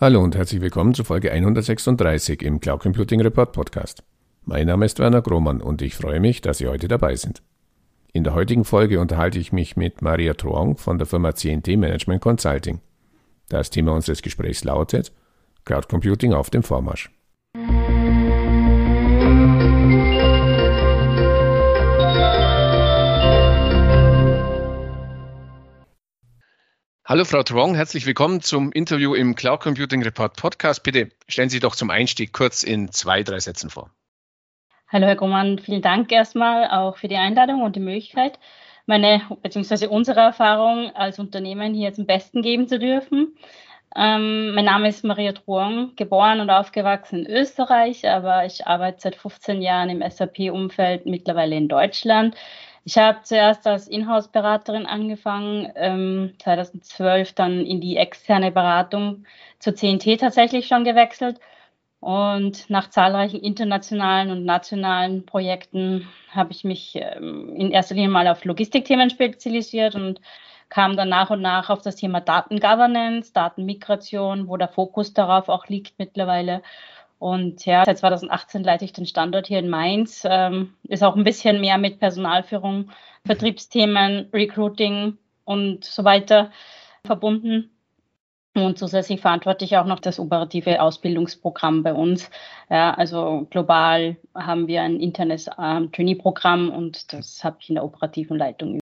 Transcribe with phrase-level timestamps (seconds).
[0.00, 4.04] Hallo und herzlich willkommen zu Folge 136 im Cloud Computing Report Podcast.
[4.44, 7.42] Mein Name ist Werner Grohmann und ich freue mich, dass Sie heute dabei sind.
[8.12, 12.20] In der heutigen Folge unterhalte ich mich mit Maria Truong von der Firma CNT Management
[12.20, 12.78] Consulting.
[13.48, 15.10] Das Thema unseres Gesprächs lautet
[15.64, 17.10] Cloud Computing auf dem Vormarsch.
[27.08, 30.82] Hallo Frau Trong, herzlich willkommen zum Interview im Cloud Computing Report Podcast.
[30.82, 33.88] Bitte stellen Sie doch zum Einstieg kurz in zwei, drei Sätzen vor.
[34.88, 38.38] Hallo Herr Grummann, vielen Dank erstmal auch für die Einladung und die Möglichkeit,
[38.84, 39.86] meine bzw.
[39.86, 43.34] unsere Erfahrung als Unternehmen hier zum Besten geben zu dürfen.
[43.96, 49.16] Ähm, mein Name ist Maria Truong, geboren und aufgewachsen in Österreich, aber ich arbeite seit
[49.16, 52.34] 15 Jahren im SAP-Umfeld, mittlerweile in Deutschland.
[52.84, 59.24] Ich habe zuerst als Inhouse-Beraterin angefangen, ähm, 2012 dann in die externe Beratung
[59.58, 61.38] zur CNT tatsächlich schon gewechselt.
[62.00, 68.28] Und nach zahlreichen internationalen und nationalen Projekten habe ich mich ähm, in erster Linie mal
[68.28, 70.20] auf Logistikthemen spezialisiert und
[70.68, 75.66] kam dann nach und nach auf das Thema Datengovernance, Datenmigration, wo der Fokus darauf auch
[75.66, 76.62] liegt mittlerweile.
[77.18, 80.22] Und ja, seit 2018 leite ich den Standort hier in Mainz.
[80.24, 82.90] Ähm, ist auch ein bisschen mehr mit Personalführung,
[83.26, 86.50] Vertriebsthemen, Recruiting und so weiter
[87.04, 87.70] verbunden.
[88.54, 92.30] Und zusätzlich verantworte ich auch noch das operative Ausbildungsprogramm bei uns.
[92.70, 97.84] Ja, also global haben wir ein internes ähm, Trainee-Programm und das habe ich in der
[97.84, 98.80] operativen Leitung.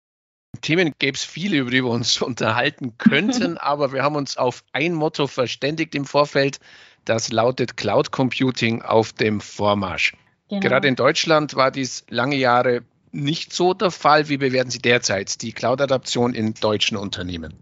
[0.61, 4.63] Themen gäbe es viele, über die wir uns unterhalten könnten, aber wir haben uns auf
[4.73, 6.59] ein Motto verständigt im Vorfeld.
[7.05, 10.15] Das lautet Cloud Computing auf dem Vormarsch.
[10.49, 10.61] Genau.
[10.61, 14.29] Gerade in Deutschland war dies lange Jahre nicht so der Fall.
[14.29, 17.53] Wie bewerten Sie derzeit die Cloud-Adaption in deutschen Unternehmen?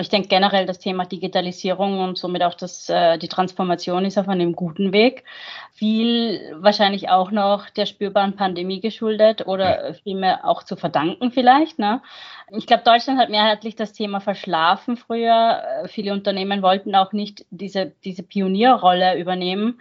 [0.00, 4.28] Ich denke generell das Thema Digitalisierung und somit auch das, äh, die Transformation ist auf
[4.28, 5.24] einem guten Weg.
[5.72, 11.78] Viel wahrscheinlich auch noch der spürbaren Pandemie geschuldet oder vielmehr auch zu verdanken vielleicht.
[11.78, 12.02] Ne?
[12.50, 15.62] Ich glaube, Deutschland hat mehrheitlich das Thema verschlafen früher.
[15.84, 19.80] Äh, viele Unternehmen wollten auch nicht diese, diese Pionierrolle übernehmen.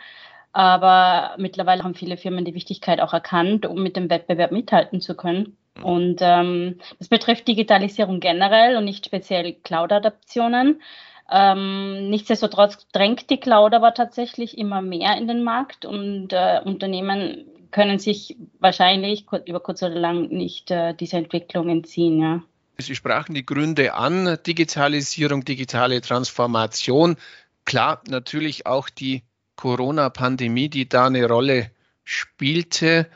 [0.53, 5.15] Aber mittlerweile haben viele Firmen die Wichtigkeit auch erkannt, um mit dem Wettbewerb mithalten zu
[5.15, 5.57] können.
[5.83, 10.81] Und ähm, das betrifft Digitalisierung generell und nicht speziell Cloud-Adaptionen.
[11.29, 17.45] Ähm, nichtsdestotrotz drängt die Cloud aber tatsächlich immer mehr in den Markt und äh, Unternehmen
[17.71, 22.21] können sich wahrscheinlich über kurz oder lang nicht äh, dieser Entwicklung entziehen.
[22.21, 22.41] Ja.
[22.77, 27.17] Sie sprachen die Gründe an, Digitalisierung, digitale Transformation.
[27.65, 29.23] Klar, natürlich auch die
[29.57, 31.71] Corona-Pandemie, die da eine Rolle
[32.05, 33.09] spielte.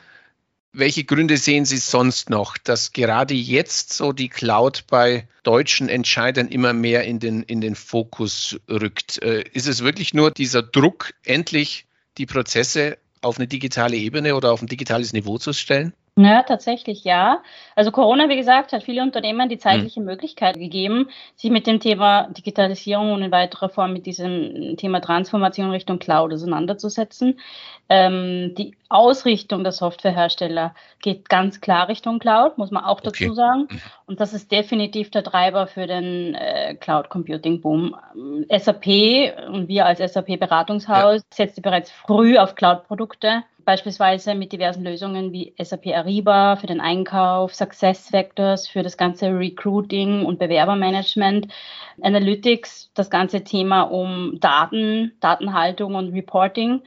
[0.74, 6.48] Welche Gründe sehen Sie sonst noch, dass gerade jetzt so die Cloud bei deutschen Entscheidern
[6.48, 9.22] immer mehr in den, in den Fokus rückt?
[9.22, 11.86] Äh, ist es wirklich nur dieser Druck, endlich
[12.18, 15.94] die Prozesse auf eine digitale Ebene oder auf ein digitales Niveau zu stellen?
[16.18, 17.42] Ja, tatsächlich ja.
[17.74, 20.06] Also Corona, wie gesagt, hat viele Unternehmen die zeitliche mhm.
[20.06, 25.70] Möglichkeit gegeben, sich mit dem Thema Digitalisierung und in weiterer Form mit diesem Thema Transformation
[25.70, 27.40] Richtung Cloud auseinanderzusetzen.
[27.88, 33.34] Ähm, die Ausrichtung der Softwarehersteller geht ganz klar Richtung Cloud, muss man auch dazu okay.
[33.34, 33.68] sagen.
[33.70, 33.80] Mhm.
[34.04, 37.96] Und das ist definitiv der Treiber für den äh, Cloud Computing Boom.
[38.50, 38.86] SAP
[39.48, 41.26] und wir als SAP Beratungshaus ja.
[41.30, 47.54] setzte bereits früh auf Cloud-Produkte beispielsweise mit diversen Lösungen wie SAP Ariba für den Einkauf,
[47.54, 51.48] Success Vectors für das ganze Recruiting und Bewerbermanagement,
[52.00, 56.82] Analytics, das ganze Thema um Daten, Datenhaltung und Reporting,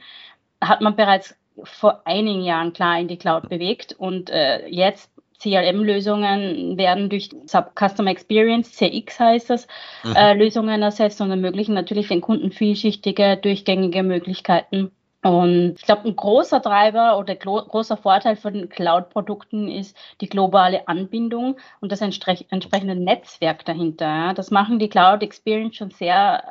[0.60, 6.78] hat man bereits vor einigen Jahren klar in die Cloud bewegt und äh, jetzt CRM-Lösungen
[6.78, 7.28] werden durch
[7.74, 9.66] Customer Experience, CX heißt das,
[10.02, 10.16] mhm.
[10.16, 14.92] äh, Lösungen ersetzt und ermöglichen natürlich den Kunden vielschichtige, durchgängige Möglichkeiten
[15.22, 21.56] und ich glaube, ein großer Treiber oder großer Vorteil von Cloud-Produkten ist die globale Anbindung
[21.80, 24.34] und das entsprechende Netzwerk dahinter.
[24.34, 26.44] Das machen die Cloud Experience schon sehr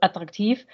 [0.00, 0.66] attraktiv.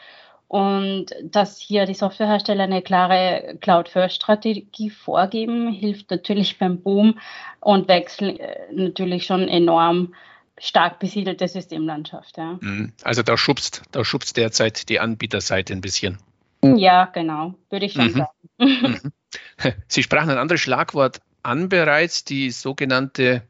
[0.46, 7.18] Und dass hier die Softwarehersteller eine klare Cloud-First-Strategie vorgeben, hilft natürlich beim Boom
[7.60, 10.14] und Wechsel äh, natürlich schon enorm
[10.56, 12.38] stark besiedelte Systemlandschaft.
[12.38, 12.58] Ja.
[12.60, 12.92] Mhm.
[13.02, 16.18] Also da schubst, da schubst derzeit die Anbieterseite ein bisschen.
[16.62, 18.12] Ja, genau, würde ich schon mhm.
[18.12, 18.30] sagen.
[18.60, 19.12] Mhm.
[19.86, 23.42] Sie sprachen ein anderes Schlagwort an bereits, die sogenannte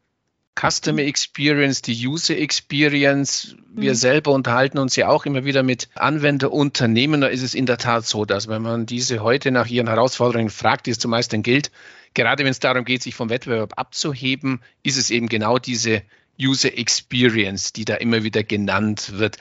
[0.59, 3.57] Customer Experience, die User Experience.
[3.73, 3.97] Wir mhm.
[3.97, 7.21] selber unterhalten uns ja auch immer wieder mit Anwenderunternehmen.
[7.21, 10.51] Da ist es in der Tat so, dass wenn man diese heute nach ihren Herausforderungen
[10.51, 11.71] fragt, die es zumeist dann gilt,
[12.15, 16.03] gerade wenn es darum geht, sich vom Wettbewerb abzuheben, ist es eben genau diese
[16.41, 19.37] User Experience, die da immer wieder genannt wird.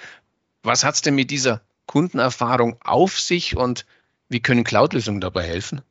[0.62, 3.86] Was hat es denn mit dieser Kundenerfahrung auf sich und
[4.30, 5.82] wie können Cloud-Lösungen dabei helfen?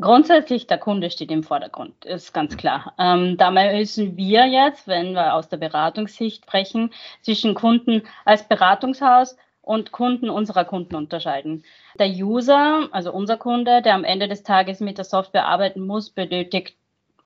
[0.00, 2.94] Grundsätzlich, der Kunde steht im Vordergrund, ist ganz klar.
[2.98, 6.92] Ähm, dabei müssen wir jetzt, wenn wir aus der Beratungssicht sprechen,
[7.22, 11.64] zwischen Kunden als Beratungshaus und Kunden unserer Kunden unterscheiden.
[11.98, 16.10] Der User, also unser Kunde, der am Ende des Tages mit der Software arbeiten muss,
[16.10, 16.76] benötigt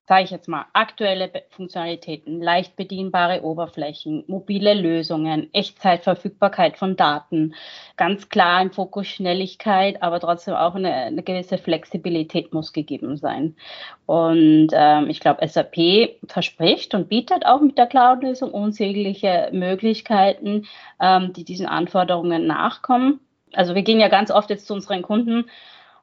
[0.09, 7.53] sage ich jetzt mal, aktuelle Funktionalitäten, leicht bedienbare Oberflächen, mobile Lösungen, Echtzeitverfügbarkeit von Daten,
[7.95, 13.55] ganz klar im Fokus Schnelligkeit, aber trotzdem auch eine, eine gewisse Flexibilität muss gegeben sein.
[14.07, 20.65] Und ähm, ich glaube, SAP verspricht und bietet auch mit der Cloud-Lösung unsägliche Möglichkeiten,
[20.99, 23.19] ähm, die diesen Anforderungen nachkommen.
[23.53, 25.45] Also wir gehen ja ganz oft jetzt zu unseren Kunden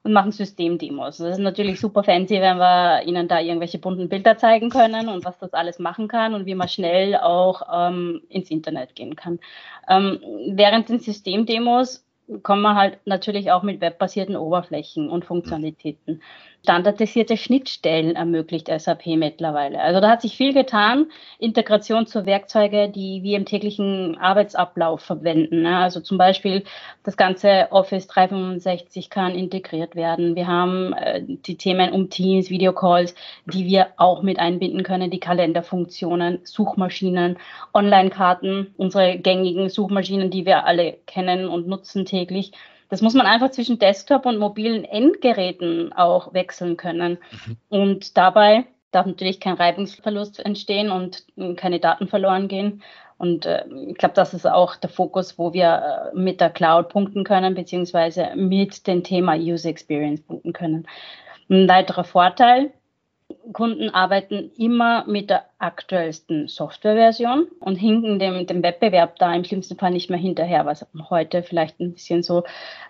[0.06, 1.16] und machen Systemdemos.
[1.16, 5.24] Das ist natürlich super fancy, wenn wir Ihnen da irgendwelche bunten Bilder zeigen können und
[5.24, 9.40] was das alles machen kann und wie man schnell auch ähm, ins Internet gehen kann.
[9.88, 10.20] Ähm,
[10.52, 12.05] während den Systemdemos
[12.42, 16.20] kommen wir halt natürlich auch mit webbasierten Oberflächen und Funktionalitäten
[16.66, 19.80] standardisierte Schnittstellen ermöglicht SAP mittlerweile.
[19.80, 21.06] Also da hat sich viel getan.
[21.38, 25.62] Integration zu Werkzeuge, die wir im täglichen Arbeitsablauf verwenden.
[25.62, 25.78] Ne?
[25.78, 26.64] Also zum Beispiel
[27.04, 30.34] das ganze Office 365 kann integriert werden.
[30.34, 33.14] Wir haben äh, die Themen um Teams, Videocalls,
[33.44, 37.38] die wir auch mit einbinden können, die Kalenderfunktionen, Suchmaschinen,
[37.74, 42.52] Online-Karten, unsere gängigen Suchmaschinen, die wir alle kennen und nutzen täglich.
[42.88, 47.18] Das muss man einfach zwischen Desktop und mobilen Endgeräten auch wechseln können.
[47.46, 47.56] Mhm.
[47.68, 51.24] Und dabei darf natürlich kein Reibungsverlust entstehen und
[51.56, 52.82] keine Daten verloren gehen.
[53.18, 56.90] Und äh, ich glaube, das ist auch der Fokus, wo wir äh, mit der Cloud
[56.90, 60.86] punkten können, beziehungsweise mit dem Thema User Experience punkten können.
[61.48, 62.72] Ein weiterer Vorteil
[63.52, 69.76] Kunden arbeiten immer mit der aktuellsten Softwareversion und hinken dem, dem Wettbewerb da im schlimmsten
[69.76, 72.44] Fall nicht mehr hinterher, was heute vielleicht ein bisschen so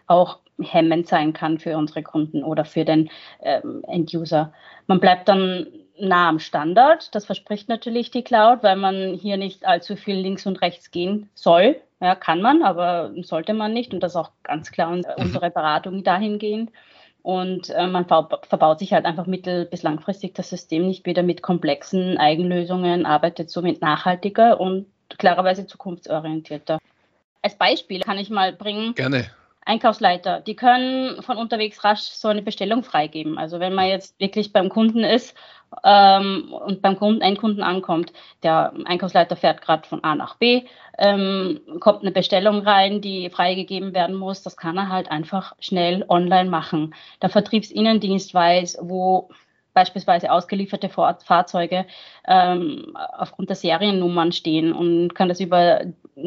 [0.06, 3.10] auch hemmend sein kann für unsere Kunden oder für den
[3.42, 4.52] ähm, End-User.
[4.86, 5.66] Man bleibt dann
[5.98, 7.14] nah am Standard.
[7.14, 11.28] Das verspricht natürlich die Cloud, weil man hier nicht allzu viel links und rechts gehen
[11.34, 11.76] soll.
[12.00, 13.94] Ja, kann man, aber sollte man nicht.
[13.94, 15.04] Und das auch ganz klar mhm.
[15.16, 16.70] unsere Beratung dahingehend.
[17.26, 21.42] Und äh, man verbaut sich halt einfach mittel- bis langfristig das System nicht wieder mit
[21.42, 24.86] komplexen Eigenlösungen, arbeitet somit nachhaltiger und
[25.18, 26.78] klarerweise zukunftsorientierter.
[27.42, 28.94] Als Beispiel kann ich mal bringen.
[28.94, 29.28] Gerne.
[29.64, 33.38] Einkaufsleiter, die können von unterwegs rasch so eine Bestellung freigeben.
[33.38, 35.34] Also wenn man jetzt wirklich beim Kunden ist
[35.84, 40.64] ähm, und beim Kunden, Endkunden ankommt, der Einkaufsleiter fährt gerade von A nach B,
[40.98, 46.04] ähm, kommt eine Bestellung rein, die freigegeben werden muss, das kann er halt einfach schnell
[46.08, 46.94] online machen.
[47.22, 49.28] Der Vertriebsinnendienst weiß, wo
[49.76, 51.84] beispielsweise ausgelieferte Fahrzeuge
[52.26, 55.82] ähm, aufgrund der Seriennummern stehen und kann das über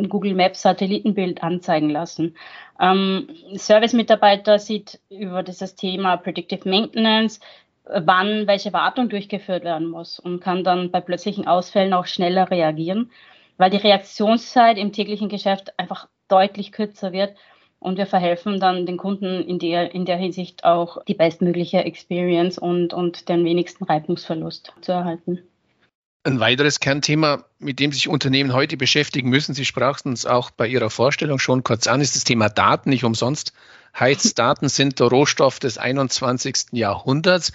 [0.07, 2.38] Google Maps Satellitenbild anzeigen lassen.
[2.80, 7.39] Ähm, Service-Mitarbeiter sieht über dieses Thema Predictive Maintenance,
[7.91, 13.12] wann welche Wartung durchgeführt werden muss und kann dann bei plötzlichen Ausfällen auch schneller reagieren,
[13.57, 17.36] weil die Reaktionszeit im täglichen Geschäft einfach deutlich kürzer wird
[17.80, 22.57] und wir verhelfen dann den Kunden in der, in der Hinsicht auch die bestmögliche Experience
[22.57, 25.40] und, und den wenigsten Reibungsverlust zu erhalten.
[26.23, 30.68] Ein weiteres Kernthema, mit dem sich Unternehmen heute beschäftigen müssen, Sie sprachen es auch bei
[30.68, 32.90] Ihrer Vorstellung schon kurz an, ist das Thema Daten.
[32.90, 33.54] Nicht umsonst
[33.97, 36.73] heißt Daten sind der Rohstoff des 21.
[36.73, 37.54] Jahrhunderts.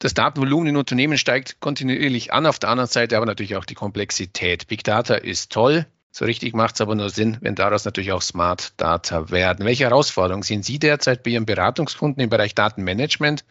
[0.00, 3.74] Das Datenvolumen in Unternehmen steigt kontinuierlich an, auf der anderen Seite aber natürlich auch die
[3.74, 4.66] Komplexität.
[4.66, 8.22] Big Data ist toll, so richtig macht es aber nur Sinn, wenn daraus natürlich auch
[8.22, 9.66] Smart Data werden.
[9.66, 13.44] Welche Herausforderungen sehen Sie derzeit bei Ihren Beratungskunden im Bereich Datenmanagement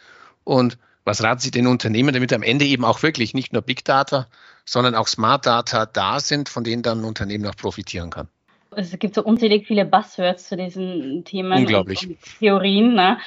[0.44, 3.86] und was raten Sie den Unternehmen, damit am Ende eben auch wirklich nicht nur Big
[3.86, 4.26] Data,
[4.66, 8.28] sondern auch Smart Data da sind, von denen dann ein Unternehmen auch profitieren kann?
[8.72, 12.08] Es gibt so unzählig viele Buzzwords zu diesen Themen Unglaublich.
[12.08, 12.96] und, Theorien.
[12.96, 13.20] Ne?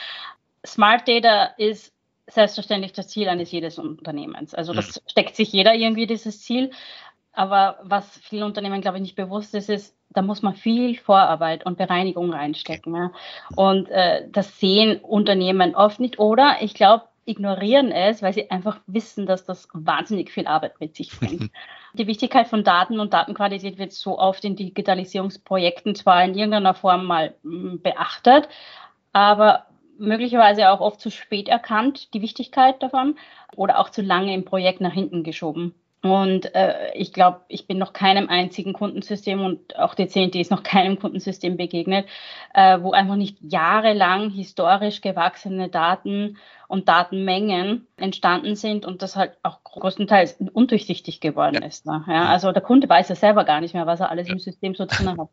[0.67, 1.92] Smart Data ist
[2.27, 4.55] selbstverständlich das Ziel eines jedes Unternehmens.
[4.55, 5.09] Also das mhm.
[5.09, 6.71] steckt sich jeder irgendwie dieses Ziel.
[7.33, 11.65] Aber was vielen Unternehmen, glaube ich, nicht bewusst ist, ist, da muss man viel Vorarbeit
[11.65, 12.95] und Bereinigung reinstecken.
[12.95, 13.13] Ja.
[13.57, 16.19] Und äh, das sehen Unternehmen oft nicht.
[16.19, 20.97] Oder ich glaube, ignorieren es, weil sie einfach wissen, dass das wahnsinnig viel Arbeit mit
[20.97, 21.51] sich bringt.
[21.95, 27.05] Die Wichtigkeit von Daten und Datenqualität wird so oft in Digitalisierungsprojekten zwar in irgendeiner Form
[27.05, 28.49] mal hm, beachtet,
[29.13, 29.67] aber
[29.99, 33.17] möglicherweise auch oft zu spät erkannt, die Wichtigkeit davon,
[33.57, 35.75] oder auch zu lange im Projekt nach hinten geschoben.
[36.05, 40.51] Und äh, ich glaube, ich bin noch keinem einzigen Kundensystem und auch die CNT ist
[40.51, 42.09] noch keinem Kundensystem begegnet,
[42.55, 49.37] äh, wo einfach nicht jahrelang historisch gewachsene Daten und Datenmengen entstanden sind und das halt
[49.45, 51.69] auch größtenteils undurchsichtig geworden ja.
[51.69, 51.87] ist.
[51.87, 52.05] Ne?
[52.09, 54.33] Ja, also der Kunde weiß ja selber gar nicht mehr, was er alles ja.
[54.33, 55.29] im System so drin hat.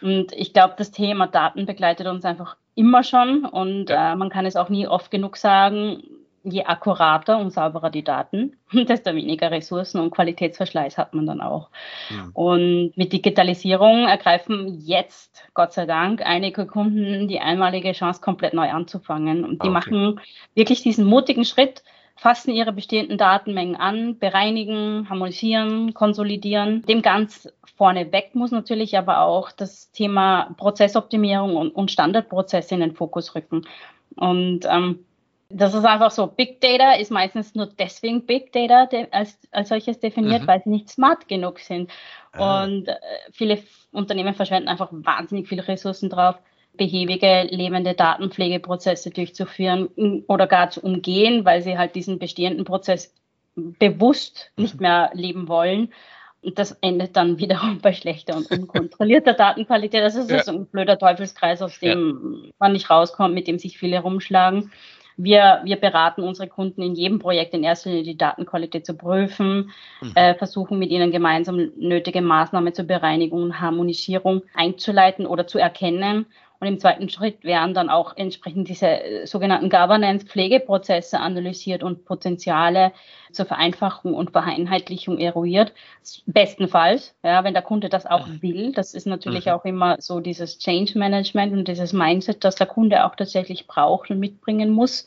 [0.00, 4.12] Und ich glaube, das Thema Daten begleitet uns einfach immer schon und ja.
[4.12, 6.02] äh, man kann es auch nie oft genug sagen,
[6.44, 11.70] je akkurater und sauberer die Daten, desto weniger Ressourcen und Qualitätsverschleiß hat man dann auch.
[12.10, 12.30] Mhm.
[12.34, 18.70] Und mit Digitalisierung ergreifen jetzt, Gott sei Dank, einige Kunden die einmalige Chance, komplett neu
[18.70, 19.44] anzufangen.
[19.44, 19.74] Und die okay.
[19.74, 20.20] machen
[20.54, 21.82] wirklich diesen mutigen Schritt,
[22.16, 26.82] fassen ihre bestehenden Datenmengen an, bereinigen, harmonisieren, konsolidieren.
[26.82, 32.94] Dem ganz vorneweg muss natürlich aber auch das Thema Prozessoptimierung und, und Standardprozesse in den
[32.94, 33.66] Fokus rücken.
[34.16, 35.04] Und ähm,
[35.48, 36.26] das ist einfach so.
[36.26, 40.46] Big Data ist meistens nur deswegen Big Data als, als solches definiert, mhm.
[40.46, 41.90] weil sie nicht smart genug sind.
[42.32, 42.64] Ah.
[42.64, 42.96] Und äh,
[43.30, 43.58] viele
[43.92, 46.36] Unternehmen verschwenden einfach wahnsinnig viele Ressourcen drauf,
[46.76, 53.14] behäbige, lebende Datenpflegeprozesse durchzuführen oder gar zu umgehen, weil sie halt diesen bestehenden Prozess
[53.56, 54.62] bewusst mhm.
[54.62, 55.92] nicht mehr leben wollen.
[56.42, 60.02] Und das endet dann wiederum bei schlechter und unkontrollierter Datenqualität.
[60.02, 60.42] Das ist ja.
[60.42, 62.52] so ein blöder Teufelskreis, aus dem ja.
[62.58, 64.70] man nicht rauskommt, mit dem sich viele rumschlagen.
[65.18, 69.70] Wir, wir beraten unsere Kunden in jedem Projekt in erster Linie die Datenqualität zu prüfen,
[70.02, 70.12] mhm.
[70.14, 76.26] äh, versuchen mit ihnen gemeinsam nötige Maßnahmen zur Bereinigung und Harmonisierung einzuleiten oder zu erkennen
[76.60, 82.92] und im zweiten Schritt werden dann auch entsprechend diese äh, sogenannten Governance-Pflegeprozesse analysiert und Potenziale
[83.32, 85.72] zur Vereinfachung und Vereinheitlichung eruiert.
[86.26, 88.72] Bestenfalls, ja, wenn der Kunde das auch will.
[88.72, 89.52] Das ist natürlich mhm.
[89.52, 94.10] auch immer so dieses Change Management und dieses Mindset, das der Kunde auch tatsächlich braucht
[94.10, 95.06] und mitbringen muss.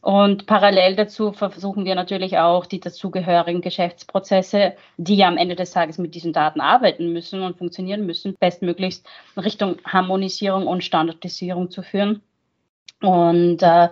[0.00, 5.72] Und parallel dazu versuchen wir natürlich auch die dazugehörigen Geschäftsprozesse, die ja am Ende des
[5.72, 11.70] Tages mit diesen Daten arbeiten müssen und funktionieren müssen, bestmöglichst in Richtung Harmonisierung und Standardisierung
[11.70, 12.22] zu führen.
[13.00, 13.88] Und äh,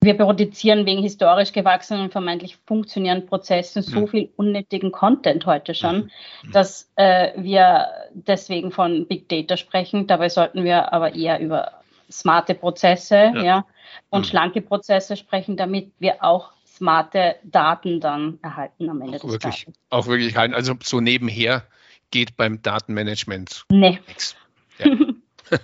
[0.00, 4.08] wir produzieren wegen historisch gewachsenen und vermeintlich funktionierenden Prozessen so mhm.
[4.08, 6.10] viel unnötigen Content heute schon,
[6.42, 6.52] mhm.
[6.52, 10.06] dass äh, wir deswegen von Big Data sprechen.
[10.06, 11.72] Dabei sollten wir aber eher über
[12.10, 13.42] smarte Prozesse ja.
[13.42, 13.64] ja
[14.10, 14.24] und mhm.
[14.24, 19.64] schlanke Prozesse sprechen, damit wir auch smarte Daten dann erhalten am Ende auch des wirklich,
[19.64, 19.80] Tages.
[19.90, 20.54] Auch wirklich halten.
[20.54, 21.64] Also so nebenher
[22.10, 23.98] geht beim Datenmanagement nee.
[24.06, 24.36] nichts.
[24.78, 24.86] Ja.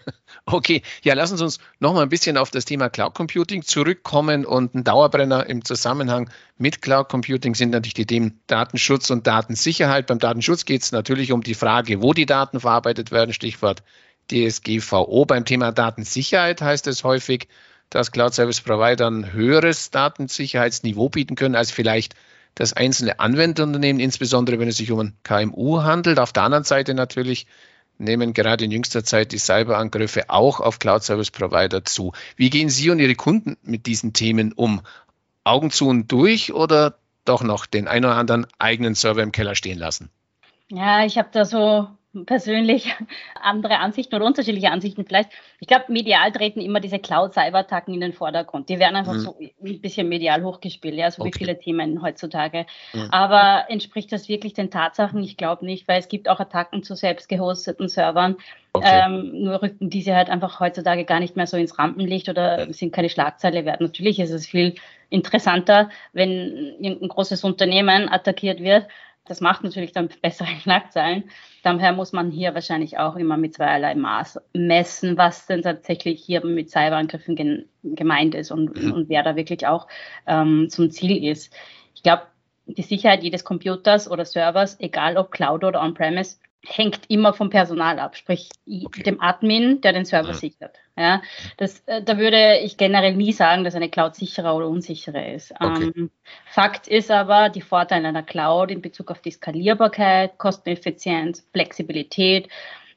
[0.47, 4.45] okay, ja, lassen Sie uns noch mal ein bisschen auf das Thema Cloud Computing zurückkommen
[4.45, 10.07] und ein Dauerbrenner im Zusammenhang mit Cloud Computing sind natürlich die Themen Datenschutz und Datensicherheit.
[10.07, 13.83] Beim Datenschutz geht es natürlich um die Frage, wo die Daten verarbeitet werden, Stichwort
[14.31, 15.26] DSGVO.
[15.26, 17.49] Beim Thema Datensicherheit heißt es häufig,
[17.91, 22.14] dass Cloud Service Provider ein höheres Datensicherheitsniveau bieten können als vielleicht
[22.55, 26.19] das einzelne Anwenderunternehmen, insbesondere wenn es sich um ein KMU handelt.
[26.19, 27.47] Auf der anderen Seite natürlich
[27.99, 32.12] nehmen gerade in jüngster Zeit die Cyberangriffe auch auf Cloud Service Provider zu.
[32.37, 34.83] Wie gehen Sie und Ihre Kunden mit diesen Themen um?
[35.45, 39.55] Augen zu und durch oder doch noch den einen oder anderen eigenen Server im Keller
[39.55, 40.11] stehen lassen?
[40.69, 41.88] Ja, ich habe da so
[42.25, 42.94] persönlich
[43.42, 45.30] andere Ansichten oder unterschiedliche Ansichten vielleicht.
[45.61, 48.68] Ich glaube, medial treten immer diese Cloud-Cyber-Attacken in den Vordergrund.
[48.68, 49.21] Die werden einfach mhm.
[49.21, 51.33] so ein bisschen medial hochgespielt, ja, so okay.
[51.33, 52.66] wie viele Themen heutzutage.
[52.92, 53.09] Mhm.
[53.11, 55.23] Aber entspricht das wirklich den Tatsachen?
[55.23, 58.37] Ich glaube nicht, weil es gibt auch Attacken zu selbst gehosteten Servern.
[58.73, 59.02] Okay.
[59.06, 62.92] Ähm, nur rücken diese halt einfach heutzutage gar nicht mehr so ins Rampenlicht oder sind
[62.92, 63.80] keine Schlagzeile wert.
[63.80, 64.75] Natürlich ist es viel
[65.11, 68.87] interessanter, wenn irgendein großes Unternehmen attackiert wird
[69.26, 71.25] das macht natürlich dann bessere Schlagzeilen.
[71.62, 76.45] Daher muss man hier wahrscheinlich auch immer mit zweierlei Maß messen, was denn tatsächlich hier
[76.45, 78.93] mit Cyberangriffen gemeint ist und, mhm.
[78.93, 79.88] und wer da wirklich auch
[80.26, 81.54] ähm, zum Ziel ist.
[81.95, 82.25] Ich glaube,
[82.66, 87.99] die Sicherheit jedes Computers oder Servers, egal ob Cloud oder On-Premise, hängt immer vom Personal
[87.99, 89.02] ab, sprich okay.
[89.02, 90.35] dem Admin, der den Server ja.
[90.35, 90.76] sichert.
[90.97, 91.23] Ja,
[91.56, 95.52] das, äh, da würde ich generell nie sagen, dass eine Cloud sicherer oder unsicherer ist.
[95.59, 95.92] Okay.
[95.97, 96.11] Ähm,
[96.47, 102.49] Fakt ist aber, die Vorteile einer Cloud in Bezug auf die Skalierbarkeit, Kosteneffizienz, Flexibilität,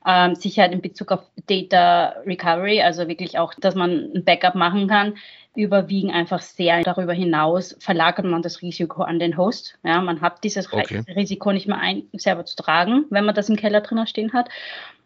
[0.08, 4.88] ähm, Sicherheit in Bezug auf Data Recovery, also wirklich auch, dass man ein Backup machen
[4.88, 5.18] kann,
[5.54, 6.82] überwiegen einfach sehr.
[6.84, 9.78] Darüber hinaus verlagert man das Risiko an den Host.
[9.84, 11.02] Ja, man hat dieses okay.
[11.14, 14.50] Risiko nicht mehr ein, selber zu tragen, wenn man das im Keller drin stehen hat.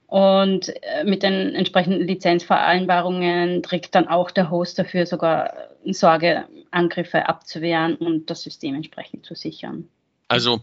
[0.05, 5.53] Und äh, mit den entsprechenden Lizenzvereinbarungen trägt dann auch der Host dafür sogar
[5.85, 9.87] Sorgeangriffe abzuwehren und das System entsprechend zu sichern.
[10.27, 10.61] Also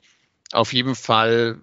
[0.52, 1.58] auf jeden Fall,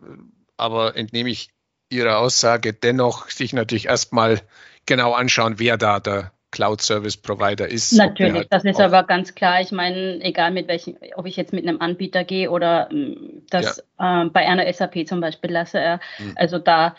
[0.58, 1.50] aber entnehme ich
[1.89, 4.42] Ihrer Aussage dennoch sich natürlich erstmal
[4.86, 7.92] genau anschauen, wer da der Cloud Service Provider ist.
[7.94, 9.60] Natürlich, halt das ist aber ganz klar.
[9.60, 13.84] Ich meine, egal mit welchem, ob ich jetzt mit einem Anbieter gehe oder mm, das
[14.00, 14.24] ja.
[14.24, 16.34] äh, bei einer SAP zum Beispiel lasse, äh, mhm.
[16.36, 16.96] also da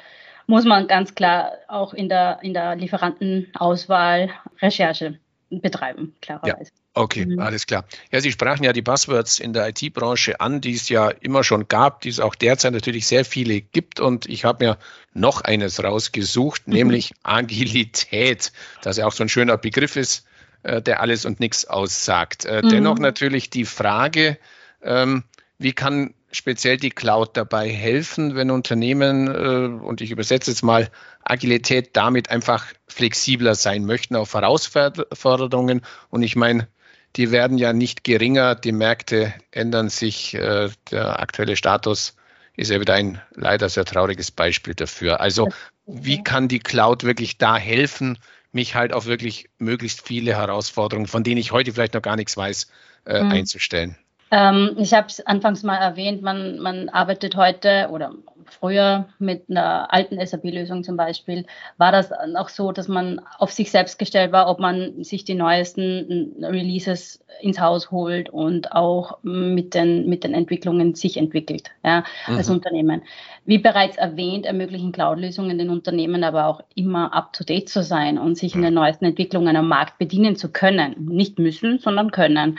[0.46, 5.18] muss man ganz klar auch in der, in der Lieferantenauswahl Recherche
[5.50, 6.70] betreiben, klarerweise.
[6.70, 6.80] Ja.
[6.94, 7.38] Okay, mhm.
[7.38, 7.84] alles klar.
[8.10, 11.68] Ja, Sie sprachen ja die Buzzwords in der IT-Branche an, die es ja immer schon
[11.68, 14.00] gab, die es auch derzeit natürlich sehr viele gibt.
[14.00, 14.78] Und ich habe mir
[15.12, 16.74] noch eines rausgesucht, mhm.
[16.74, 20.26] nämlich Agilität, das ja auch so ein schöner Begriff ist,
[20.62, 22.44] äh, der alles und nichts aussagt.
[22.44, 22.68] Äh, mhm.
[22.70, 24.38] Dennoch natürlich die Frage,
[24.82, 25.24] ähm,
[25.58, 30.90] wie kann speziell die Cloud dabei helfen, wenn Unternehmen, äh, und ich übersetze jetzt mal,
[31.30, 35.82] Agilität damit einfach flexibler sein möchten auf Herausforderungen.
[36.10, 36.68] Und ich meine,
[37.16, 42.16] die werden ja nicht geringer, die Märkte ändern sich, äh, der aktuelle Status
[42.56, 45.20] ist ja wieder ein leider sehr trauriges Beispiel dafür.
[45.20, 45.48] Also
[45.86, 48.18] wie kann die Cloud wirklich da helfen,
[48.52, 52.36] mich halt auf wirklich möglichst viele Herausforderungen, von denen ich heute vielleicht noch gar nichts
[52.36, 52.68] weiß,
[53.04, 53.30] äh, mhm.
[53.30, 53.96] einzustellen?
[54.30, 58.12] Ähm, ich habe es anfangs mal erwähnt, man, man arbeitet heute oder
[58.50, 61.46] früher mit einer alten SAP-Lösung zum Beispiel,
[61.78, 65.34] war das auch so, dass man auf sich selbst gestellt war, ob man sich die
[65.34, 72.04] neuesten Releases ins Haus holt und auch mit den, mit den Entwicklungen sich entwickelt ja,
[72.26, 72.36] mhm.
[72.38, 73.02] als Unternehmen.
[73.44, 78.54] Wie bereits erwähnt, ermöglichen Cloud-Lösungen den Unternehmen aber auch immer up-to-date zu sein und sich
[78.54, 81.06] in den neuesten Entwicklungen am Markt bedienen zu können.
[81.08, 82.58] Nicht müssen, sondern können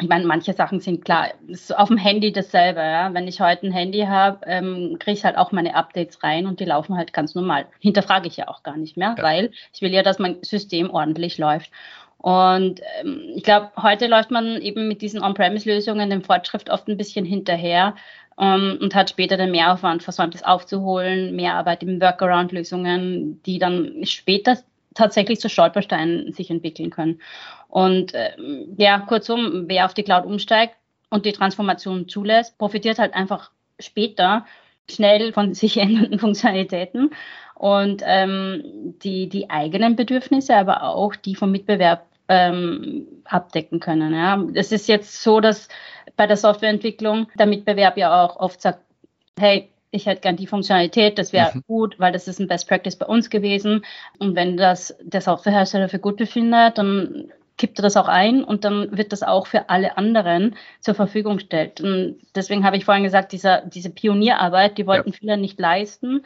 [0.00, 2.80] ich meine, manche Sachen sind klar, ist auf dem Handy dasselbe.
[2.80, 3.14] Ja?
[3.14, 6.60] Wenn ich heute ein Handy habe, ähm, kriege ich halt auch meine Updates rein und
[6.60, 7.66] die laufen halt ganz normal.
[7.80, 9.22] Hinterfrage ich ja auch gar nicht mehr, ja.
[9.22, 11.70] weil ich will ja, dass mein System ordentlich läuft.
[12.18, 16.96] Und ähm, ich glaube, heute läuft man eben mit diesen On-Premise-Lösungen dem Fortschritt oft ein
[16.98, 17.94] bisschen hinterher
[18.38, 24.04] ähm, und hat später den Mehraufwand versäumt, das aufzuholen, mehr Arbeit im Workaround-Lösungen, die dann
[24.04, 24.58] später
[24.96, 27.20] tatsächlich zu Stolpersteinen sich entwickeln können.
[27.68, 28.32] Und äh,
[28.76, 30.74] ja, kurzum, wer auf die Cloud umsteigt
[31.10, 34.46] und die Transformation zulässt, profitiert halt einfach später
[34.90, 37.10] schnell von sich ändernden Funktionalitäten
[37.54, 44.12] und ähm, die, die eigenen Bedürfnisse, aber auch die vom Mitbewerb ähm, abdecken können.
[44.14, 44.42] Ja.
[44.54, 45.68] Es ist jetzt so, dass
[46.16, 48.80] bei der Softwareentwicklung der Mitbewerb ja auch oft sagt,
[49.38, 51.62] hey, ich hätte gern die Funktionalität, das wäre mhm.
[51.66, 53.84] gut, weil das ist ein Best Practice bei uns gewesen.
[54.18, 58.64] Und wenn das der Softwarehersteller für gut befindet, dann kippt er das auch ein und
[58.64, 61.80] dann wird das auch für alle anderen zur Verfügung gestellt.
[61.80, 65.16] Und deswegen habe ich vorhin gesagt, dieser, diese Pionierarbeit, die wollten ja.
[65.18, 66.22] viele nicht leisten.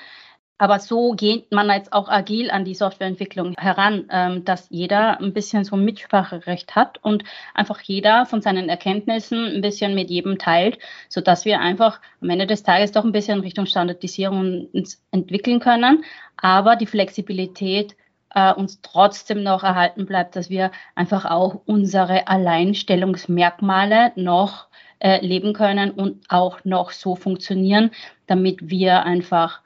[0.60, 5.32] Aber so geht man jetzt auch agil an die Softwareentwicklung heran, ähm, dass jeder ein
[5.32, 10.36] bisschen so ein Mitspracherecht hat und einfach jeder von seinen Erkenntnissen ein bisschen mit jedem
[10.36, 14.68] teilt, sodass wir einfach am Ende des Tages doch ein bisschen Richtung Standardisierung
[15.12, 16.04] entwickeln können,
[16.36, 17.96] aber die Flexibilität
[18.34, 24.66] äh, uns trotzdem noch erhalten bleibt, dass wir einfach auch unsere Alleinstellungsmerkmale noch
[24.98, 27.92] äh, leben können und auch noch so funktionieren,
[28.26, 29.62] damit wir einfach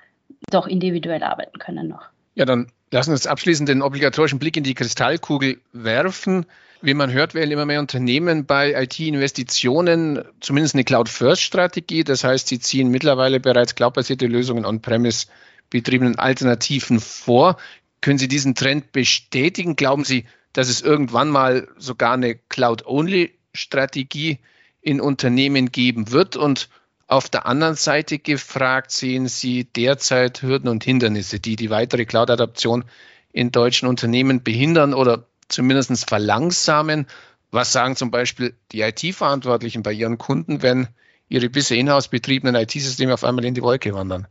[0.50, 2.07] doch individuell arbeiten können noch.
[2.35, 6.46] Ja, dann lassen wir uns abschließend den obligatorischen Blick in die Kristallkugel werfen.
[6.83, 12.04] Wie man hört, wählen immer mehr Unternehmen bei IT-Investitionen zumindest eine Cloud-First-Strategie.
[12.04, 15.28] Das heißt, sie ziehen mittlerweile bereits cloudbasierte Lösungen on-premise
[15.70, 17.57] betriebenen Alternativen vor.
[18.00, 19.76] Können Sie diesen Trend bestätigen?
[19.76, 24.40] Glauben Sie, dass es irgendwann mal sogar eine Cloud-Only-Strategie
[24.83, 26.37] in Unternehmen geben wird?
[26.37, 26.68] Und
[27.07, 32.85] auf der anderen Seite gefragt, sehen Sie derzeit Hürden und Hindernisse, die die weitere Cloud-Adaption
[33.33, 37.07] in deutschen Unternehmen behindern oder zumindest verlangsamen?
[37.51, 40.88] Was sagen zum Beispiel die IT-Verantwortlichen bei ihren Kunden, wenn
[41.29, 44.27] ihre bisher in-house betriebenen IT-Systeme auf einmal in die Wolke wandern?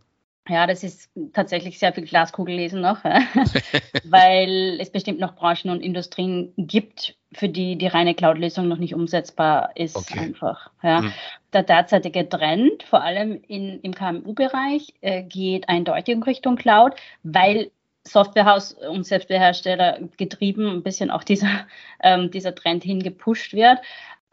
[0.50, 3.02] Ja, das ist tatsächlich sehr viel Glaskugellesen noch,
[4.04, 8.94] weil es bestimmt noch Branchen und Industrien gibt, für die die reine Cloud-Lösung noch nicht
[8.94, 10.20] umsetzbar ist okay.
[10.20, 10.70] einfach.
[10.82, 11.00] Ja.
[11.00, 11.14] Hm.
[11.54, 17.72] Der derzeitige Trend, vor allem in, im KMU-Bereich, äh, geht eindeutig in Richtung Cloud, weil
[18.06, 21.68] Softwarehaus und Selbstbehersteller getrieben ein bisschen auch dieser,
[22.04, 23.80] ähm, dieser Trend hingepusht wird.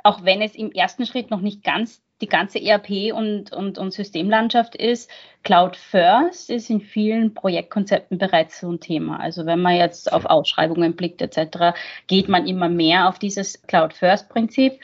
[0.02, 3.92] Auch wenn es im ersten Schritt noch nicht ganz die ganze ERP und, und, und
[3.92, 5.10] Systemlandschaft ist.
[5.42, 9.18] Cloud First ist in vielen Projektkonzepten bereits so ein Thema.
[9.20, 13.94] Also wenn man jetzt auf Ausschreibungen blickt etc., geht man immer mehr auf dieses Cloud
[13.94, 14.80] First Prinzip.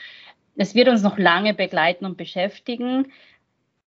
[0.55, 3.11] Es wird uns noch lange begleiten und beschäftigen.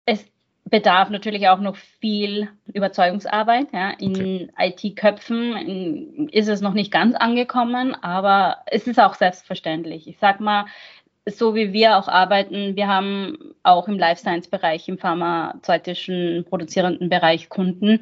[0.07, 0.25] Es
[0.65, 3.69] bedarf natürlich auch noch viel Überzeugungsarbeit.
[3.73, 3.91] Ja.
[3.91, 4.51] In okay.
[4.59, 10.07] IT-Köpfen ist es noch nicht ganz angekommen, aber es ist auch selbstverständlich.
[10.07, 10.67] Ich sag mal,
[11.27, 17.09] so wie wir auch arbeiten, wir haben auch im Life Science Bereich, im pharmazeutischen produzierenden
[17.09, 18.01] Bereich Kunden.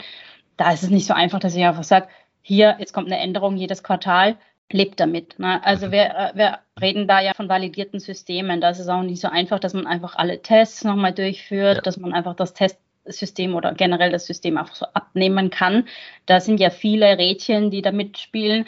[0.57, 2.09] Da ist es nicht so einfach, dass ich einfach sage,
[2.42, 4.37] hier, jetzt kommt eine Änderung jedes Quartal,
[4.70, 5.38] lebt damit.
[5.38, 5.62] Ne?
[5.64, 5.92] Also mhm.
[5.92, 8.61] wir, wir reden da ja von validierten Systemen.
[8.61, 11.83] Da ist es auch nicht so einfach, dass man einfach alle Tests nochmal durchführt, ja.
[11.83, 15.87] dass man einfach das Testsystem oder generell das System einfach so abnehmen kann.
[16.26, 18.66] Da sind ja viele Rädchen, die da mitspielen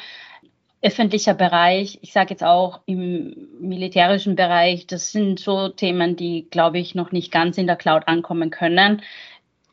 [0.83, 6.79] öffentlicher Bereich, ich sage jetzt auch im militärischen Bereich, das sind so Themen, die, glaube
[6.79, 9.03] ich, noch nicht ganz in der Cloud ankommen können.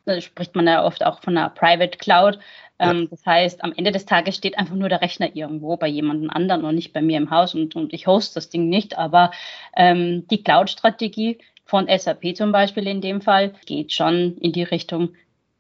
[0.06, 2.40] Da spricht man ja oft auch von einer Private Cloud.
[2.80, 2.92] Ja.
[2.92, 6.30] Ähm, das heißt, am Ende des Tages steht einfach nur der Rechner irgendwo bei jemandem
[6.30, 8.98] anderen und nicht bei mir im Haus und, und ich host das Ding nicht.
[8.98, 9.32] Aber
[9.76, 15.14] ähm, die Cloud-Strategie von SAP zum Beispiel in dem Fall geht schon in die Richtung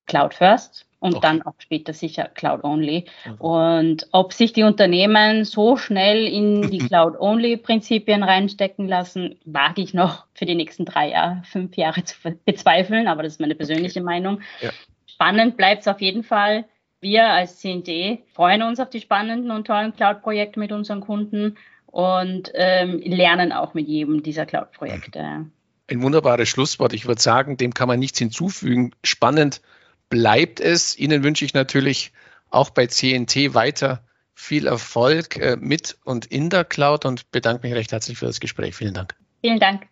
[0.05, 1.27] Cloud First und okay.
[1.27, 3.05] dann auch später sicher Cloud Only.
[3.25, 3.36] Mhm.
[3.36, 9.81] Und ob sich die Unternehmen so schnell in die Cloud Only Prinzipien reinstecken lassen, wage
[9.81, 13.55] ich noch für die nächsten drei Jahre, fünf Jahre zu bezweifeln, aber das ist meine
[13.55, 14.05] persönliche okay.
[14.05, 14.41] Meinung.
[14.62, 14.71] Ja.
[15.05, 16.65] Spannend bleibt es auf jeden Fall.
[16.99, 22.51] Wir als CND freuen uns auf die spannenden und tollen Cloud-Projekte mit unseren Kunden und
[22.55, 25.45] ähm, lernen auch mit jedem dieser Cloud-Projekte.
[25.89, 26.93] Ein wunderbares Schlusswort.
[26.93, 28.91] Ich würde sagen, dem kann man nichts hinzufügen.
[29.03, 29.62] Spannend
[30.09, 30.97] bleibt es.
[30.97, 32.11] Ihnen wünsche ich natürlich
[32.49, 37.75] auch bei CNT weiter viel Erfolg äh, mit und in der Cloud und bedanke mich
[37.75, 38.75] recht herzlich für das Gespräch.
[38.75, 39.15] Vielen Dank.
[39.41, 39.87] Vielen Dank.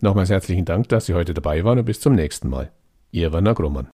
[0.00, 2.72] Nochmals herzlichen Dank, dass Sie heute dabei waren und bis zum nächsten Mal.
[3.12, 3.88] Ihr Werner Grummann.